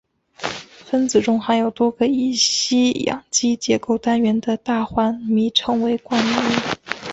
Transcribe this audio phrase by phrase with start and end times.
[0.83, 6.75] 分子中含有多个乙烯氧基结构单元的大环醚称为冠醚。